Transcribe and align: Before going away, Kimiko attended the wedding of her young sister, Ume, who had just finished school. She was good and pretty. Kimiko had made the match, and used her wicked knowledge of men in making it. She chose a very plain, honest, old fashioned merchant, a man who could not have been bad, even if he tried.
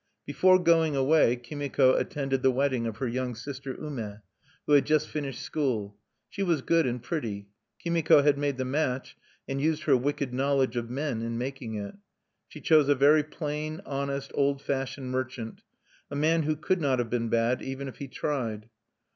Before 0.25 0.57
going 0.57 0.95
away, 0.95 1.35
Kimiko 1.35 1.93
attended 1.93 2.41
the 2.41 2.49
wedding 2.49 2.87
of 2.87 2.97
her 2.97 3.07
young 3.07 3.35
sister, 3.35 3.77
Ume, 3.79 4.21
who 4.65 4.73
had 4.73 4.83
just 4.87 5.07
finished 5.07 5.43
school. 5.43 5.95
She 6.27 6.41
was 6.41 6.63
good 6.63 6.87
and 6.87 7.03
pretty. 7.03 7.49
Kimiko 7.77 8.23
had 8.23 8.35
made 8.35 8.57
the 8.57 8.65
match, 8.65 9.15
and 9.47 9.61
used 9.61 9.83
her 9.83 9.95
wicked 9.95 10.33
knowledge 10.33 10.75
of 10.75 10.89
men 10.89 11.21
in 11.21 11.37
making 11.37 11.75
it. 11.75 11.93
She 12.47 12.61
chose 12.61 12.89
a 12.89 12.95
very 12.95 13.21
plain, 13.21 13.79
honest, 13.85 14.31
old 14.33 14.59
fashioned 14.63 15.11
merchant, 15.11 15.61
a 16.09 16.15
man 16.15 16.41
who 16.41 16.55
could 16.55 16.81
not 16.81 16.97
have 16.97 17.11
been 17.11 17.29
bad, 17.29 17.61
even 17.61 17.87
if 17.87 17.97
he 17.97 18.07
tried. 18.07 18.69